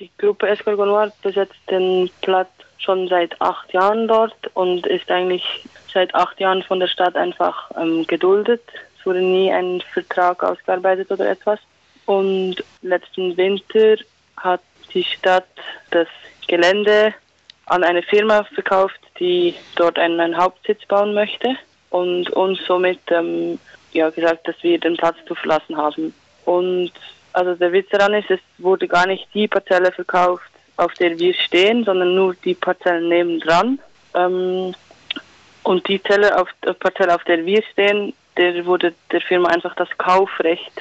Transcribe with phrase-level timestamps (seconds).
[0.00, 5.44] Die Gruppe Escargot Noir besetzt den Platz schon seit acht Jahren dort und ist eigentlich
[5.92, 8.62] seit acht Jahren von der Stadt einfach ähm, geduldet.
[8.98, 11.60] Es wurde nie ein Vertrag ausgearbeitet oder etwas.
[12.06, 13.96] Und letzten Winter
[14.36, 14.60] hat
[14.92, 15.46] die Stadt
[15.92, 16.08] das
[16.48, 17.14] Gelände
[17.66, 21.56] an eine Firma verkauft, die dort einen, Hauptsitz bauen möchte
[21.90, 23.60] und uns somit ähm,
[23.92, 26.12] ja, gesagt, dass wir den Platz zu verlassen haben.
[26.44, 26.92] Und
[27.34, 31.34] also der Witz daran ist, es wurde gar nicht die Parzelle verkauft, auf der wir
[31.34, 33.78] stehen, sondern nur die Parzellen nebendran.
[34.14, 34.74] Ähm,
[35.64, 39.74] und die Zelle auf, die Parzelle, auf der wir stehen, der wurde der Firma einfach
[39.74, 40.72] das Kaufrecht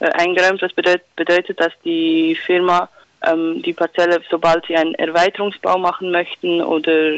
[0.00, 0.62] äh, eingeräumt.
[0.62, 2.88] Das bedeutet, bedeutet, dass die Firma
[3.26, 7.14] ähm, die Parzelle, sobald sie einen Erweiterungsbau machen möchten oder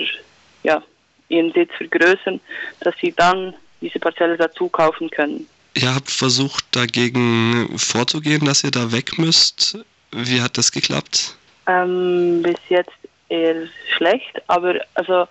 [0.62, 0.82] ja,
[1.29, 2.40] ihren Sitz vergrößern,
[2.80, 5.46] dass sie dann diese Parzelle dazu kaufen können.
[5.74, 9.78] Ihr habt versucht dagegen vorzugehen, dass ihr da weg müsst.
[10.12, 11.36] Wie hat das geklappt?
[11.66, 12.90] Ähm, bis jetzt
[13.28, 15.26] eher schlecht, aber also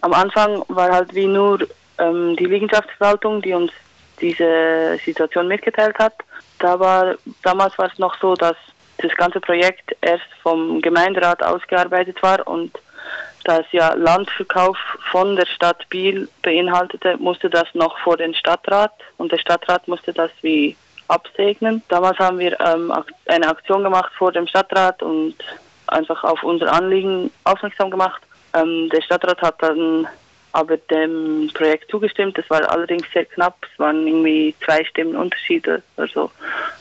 [0.00, 1.66] am Anfang war halt wie nur
[1.98, 3.72] ähm, die Liegenschaftsverwaltung, die uns
[4.20, 6.14] diese Situation mitgeteilt hat.
[6.58, 8.56] Da war, damals war es noch so, dass
[8.98, 12.72] das ganze Projekt erst vom Gemeinderat ausgearbeitet war und
[13.44, 14.76] da es ja Landverkauf
[15.10, 20.12] von der Stadt Biel beinhaltete, musste das noch vor den Stadtrat und der Stadtrat musste
[20.12, 20.76] das wie
[21.08, 21.82] absegnen.
[21.88, 22.92] Damals haben wir ähm,
[23.26, 25.36] eine Aktion gemacht vor dem Stadtrat und
[25.86, 28.22] einfach auf unser Anliegen aufmerksam gemacht.
[28.54, 30.08] Ähm, der Stadtrat hat dann
[30.52, 32.38] aber dem Projekt zugestimmt.
[32.38, 33.56] Das war allerdings sehr knapp.
[33.72, 36.30] Es waren irgendwie zwei Stimmen Unterschiede oder so.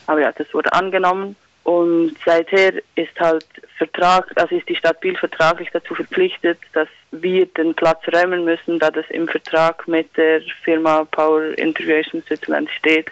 [0.05, 1.35] Aber ja, das wurde angenommen.
[1.63, 3.45] Und seither ist halt
[3.77, 8.79] Vertrag, also ist die Stadt Biel vertraglich dazu verpflichtet, dass wir den Platz räumen müssen,
[8.79, 13.07] da das im Vertrag mit der Firma Power Integration Switzerland steht,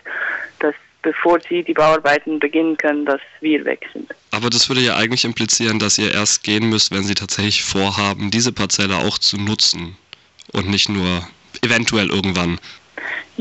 [0.59, 4.11] dass bevor sie die Bauarbeiten beginnen können, dass wir weg sind.
[4.31, 8.31] Aber das würde ja eigentlich implizieren, dass ihr erst gehen müsst, wenn sie tatsächlich vorhaben,
[8.31, 9.97] diese Parzelle auch zu nutzen
[10.51, 11.27] und nicht nur
[11.63, 12.59] eventuell irgendwann.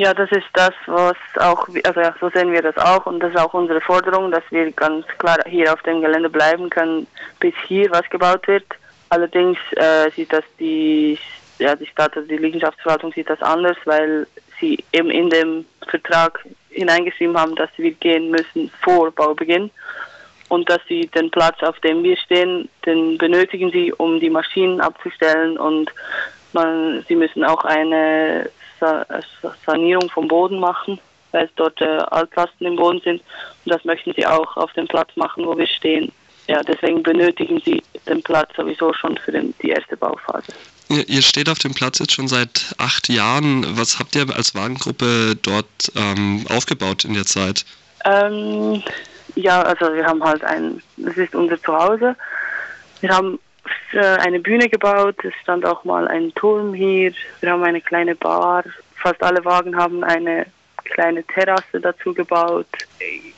[0.01, 3.35] Ja, das ist das, was auch, also ja, so sehen wir das auch und das
[3.35, 7.07] ist auch unsere Forderung, dass wir ganz klar hier auf dem Gelände bleiben können,
[7.39, 8.65] bis hier was gebaut wird.
[9.11, 11.19] Allerdings äh, sieht das die,
[11.59, 14.27] ja, die Stadt, also die Liegenschaftsverwaltung sieht das anders, weil
[14.59, 19.71] sie eben in dem Vertrag hineingeschrieben haben, dass wir gehen müssen vor Baubeginn
[20.49, 24.81] und dass sie den Platz, auf dem wir stehen, den benötigen sie, um die Maschinen
[24.81, 25.93] abzustellen und
[26.53, 28.51] man, sie müssen auch eine
[29.67, 30.99] Sanierung vom Boden machen,
[31.33, 33.23] weil es dort äh, Altlasten im Boden sind.
[33.65, 36.13] Und das möchten sie auch auf dem Platz machen, wo wir stehen.
[36.49, 40.53] Ja, deswegen benötigen sie den Platz sowieso schon für den, die erste Bauphase.
[40.89, 43.79] Ihr steht auf dem Platz jetzt schon seit acht Jahren.
[43.79, 47.65] Was habt ihr als Wagengruppe dort ähm, aufgebaut in der Zeit?
[48.05, 48.83] Ähm,
[49.37, 52.17] ja, also wir haben halt ein, das ist unser Zuhause.
[53.01, 53.39] Wir haben
[53.93, 58.65] eine Bühne gebaut, es stand auch mal ein Turm hier, wir haben eine kleine Bar,
[58.97, 60.47] fast alle Wagen haben eine
[60.85, 62.69] kleine Terrasse dazu gebaut.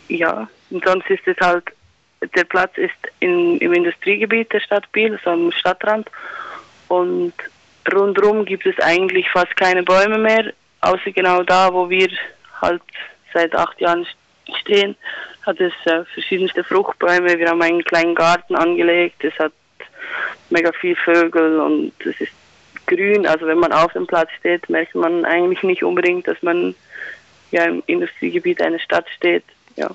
[0.09, 1.65] Ja, und sonst ist es halt,
[2.37, 6.09] der Platz ist in, im Industriegebiet der Stadt Biel, also am Stadtrand
[6.89, 7.33] und
[7.93, 10.53] rundherum gibt es eigentlich fast keine Bäume mehr,
[10.83, 12.09] außer genau da, wo wir
[12.61, 12.83] halt
[13.33, 14.07] seit acht Jahren
[14.61, 14.97] stehen,
[15.45, 17.39] hat es äh, verschiedenste Fruchtbäume.
[17.39, 19.25] Wir haben einen kleinen Garten angelegt.
[19.25, 19.53] Es hat
[20.53, 22.33] mega viel Vögel und es ist
[22.87, 23.27] grün.
[23.27, 26.75] Also wenn man auf dem Platz steht, merkt man eigentlich nicht unbedingt, dass man
[27.51, 29.45] ja im Industriegebiet einer Stadt steht.
[29.77, 29.91] Ja.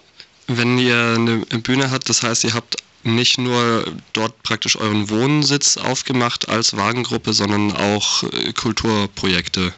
[0.47, 5.77] Wenn ihr eine Bühne habt, das heißt, ihr habt nicht nur dort praktisch euren Wohnsitz
[5.77, 9.73] aufgemacht als Wagengruppe, sondern auch äh, Kulturprojekte.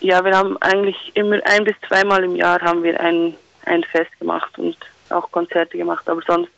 [0.00, 3.34] Ja, wir haben eigentlich immer ein bis zweimal im Jahr haben wir ein,
[3.66, 4.76] ein Fest gemacht und
[5.10, 6.50] auch Konzerte gemacht, aber sonst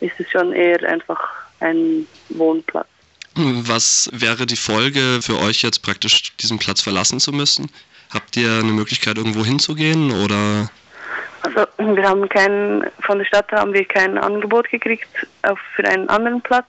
[0.00, 1.20] ist es schon eher einfach
[1.60, 2.86] ein Wohnplatz.
[3.36, 7.70] Was wäre die Folge für euch jetzt praktisch diesen Platz verlassen zu müssen?
[8.12, 10.68] Habt ihr eine Möglichkeit irgendwo hinzugehen oder?
[11.42, 15.08] Also wir haben kein, von der Stadt haben wir kein Angebot gekriegt
[15.42, 16.66] auf, für einen anderen Platz,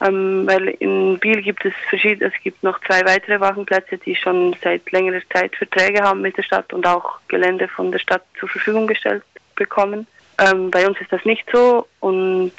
[0.00, 4.56] ähm, weil in Biel gibt es verschiedene, es gibt noch zwei weitere Wagenplätze, die schon
[4.62, 8.48] seit längerer Zeit Verträge haben mit der Stadt und auch Gelände von der Stadt zur
[8.48, 9.24] Verfügung gestellt
[9.56, 10.06] bekommen.
[10.38, 12.52] Ähm, bei uns ist das nicht so und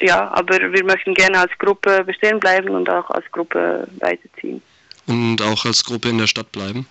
[0.00, 4.62] ja, aber wir möchten gerne als Gruppe bestehen bleiben und auch als Gruppe weiterziehen.
[5.06, 6.86] Und auch als Gruppe in der Stadt bleiben?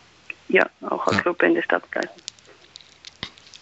[0.47, 1.23] Ja, auch als ja.
[1.23, 2.09] Gruppe in der Stadt bleiben.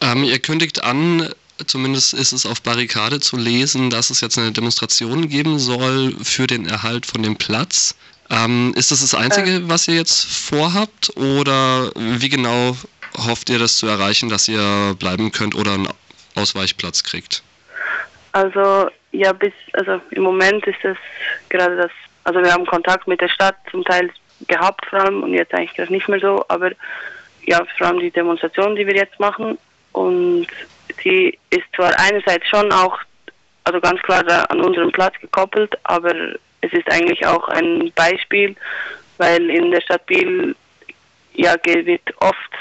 [0.02, 1.30] Ähm, ihr kündigt an,
[1.66, 6.48] zumindest ist es auf Barrikade zu lesen, dass es jetzt eine Demonstration geben soll für
[6.48, 7.96] den Erhalt von dem Platz.
[8.30, 12.78] Ähm, ist das das Einzige, äh, was ihr jetzt vorhabt oder wie genau
[13.18, 15.88] hofft ihr das zu erreichen, dass ihr bleiben könnt oder einen
[16.36, 17.44] Ausweichplatz kriegt?
[18.32, 20.98] Also Ja, bis, also im Moment ist das
[21.50, 21.92] gerade das,
[22.24, 24.10] also wir haben Kontakt mit der Stadt zum Teil
[24.48, 26.72] gehabt vor allem und jetzt eigentlich nicht mehr so, aber
[27.46, 29.58] ja, vor allem die Demonstration, die wir jetzt machen
[29.92, 30.48] und
[31.04, 32.98] die ist zwar einerseits schon auch,
[33.64, 36.14] also ganz klar an unserem Platz gekoppelt, aber
[36.62, 38.56] es ist eigentlich auch ein Beispiel,
[39.20, 40.56] weil in der Stadt Biel
[41.34, 42.52] ja wird oft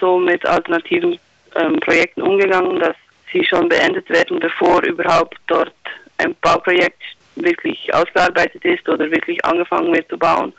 [0.00, 1.18] so mit alternativen
[1.54, 2.96] ähm, Projekten umgegangen, dass
[3.32, 5.72] sie schon beendet werden, bevor überhaupt dort
[6.20, 7.02] ein Bauprojekt
[7.36, 10.52] wirklich ausgearbeitet ist oder wirklich angefangen wird zu bauen.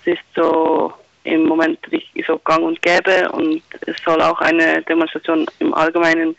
[0.00, 0.92] Es ist so
[1.24, 1.78] im Moment
[2.26, 6.36] so gang und gäbe und es soll auch eine Demonstration im Allgemeinen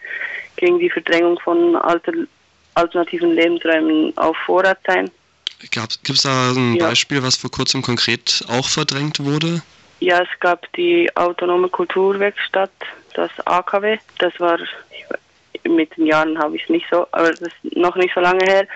[0.58, 2.14] gegen die Verdrängung von alter,
[2.76, 5.10] alternativen Lebensräumen auf Vorrat sein.
[5.72, 6.88] Gibt es da ein ja.
[6.88, 9.62] Beispiel, was vor kurzem konkret auch verdrängt wurde?
[10.00, 12.72] Ja, es gab die Autonome Kulturwerkstatt,
[13.14, 13.98] das AKW.
[14.20, 14.60] Das war,
[15.76, 18.44] mit den Jahren habe ich es nicht so, aber das ist noch nicht so lange
[18.46, 18.68] her.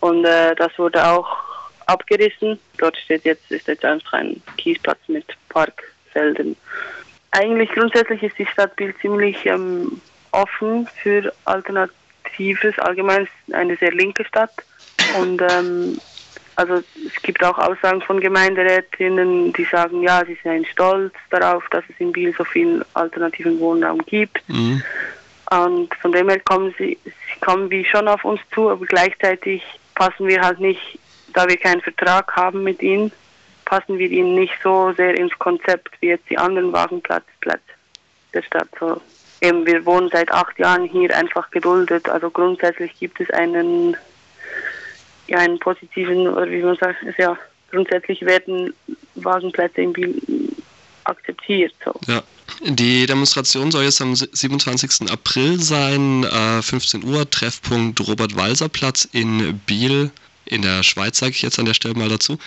[0.00, 1.28] Und äh, das wurde auch
[1.86, 2.58] abgerissen.
[2.78, 6.56] Dort steht jetzt, ist jetzt einfach ein Kiesplatz mit Parkfeldern.
[7.32, 10.00] Eigentlich grundsätzlich ist die Stadt Biel ziemlich ähm,
[10.32, 12.78] offen für Alternatives.
[12.78, 14.52] Allgemein ist eine sehr linke Stadt.
[15.18, 15.98] Und ähm,
[16.56, 21.84] also es gibt auch Aussagen von Gemeinderätinnen, die sagen, ja, sie seien stolz darauf, dass
[21.88, 24.46] es in Biel so viel alternativen Wohnraum gibt.
[24.48, 24.82] Mhm.
[25.50, 29.62] Und von dem her kommen sie, sie kommen wie schon auf uns zu, aber gleichzeitig
[29.96, 30.80] passen wir halt nicht,
[31.34, 33.12] da wir keinen Vertrag haben mit ihnen,
[33.64, 37.62] passen wir ihnen nicht so sehr ins Konzept wie jetzt die anderen Wagenplatzplätze
[38.32, 38.68] der Stadt.
[38.78, 39.00] So,
[39.40, 42.08] eben, wir wohnen seit acht Jahren hier einfach geduldet.
[42.08, 43.96] Also grundsätzlich gibt es einen,
[45.26, 47.36] ja, einen positiven, oder wie man sagt, ja,
[47.70, 48.72] grundsätzlich werden
[49.16, 50.20] Wagenplätze Biel
[51.04, 51.74] akzeptiert.
[51.84, 51.92] So.
[52.06, 52.22] Ja.
[52.62, 55.10] Die Demonstration soll jetzt am 27.
[55.10, 60.10] April sein, äh, 15 Uhr, Treffpunkt Robert-Walser-Platz in Biel,
[60.44, 62.38] in der Schweiz, sage ich jetzt an der Stelle mal dazu.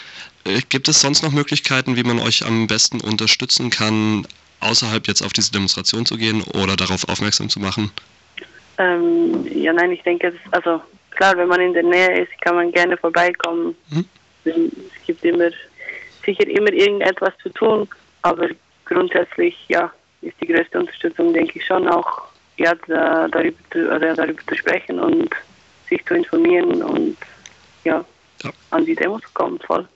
[0.45, 4.27] Äh, gibt es sonst noch Möglichkeiten, wie man euch am besten unterstützen kann,
[4.59, 7.91] außerhalb jetzt auf diese Demonstration zu gehen oder darauf aufmerksam zu machen?
[8.77, 12.71] Ähm, ja, nein, ich denke, also klar, wenn man in der Nähe ist, kann man
[12.71, 13.75] gerne vorbeikommen.
[13.89, 14.06] Hm?
[14.45, 15.49] Es gibt immer
[16.25, 17.88] sicher immer irgendetwas zu tun,
[18.21, 18.49] aber
[18.85, 19.91] grundsätzlich, ja,
[20.21, 22.24] ist die größte Unterstützung, denke ich, schon auch,
[22.57, 25.30] ja, da, darüber, zu, also darüber zu sprechen und
[25.89, 27.18] sich zu informieren und
[27.83, 28.03] ja,
[28.44, 28.51] ja.
[28.69, 29.88] an die Demos zu kommen, voll.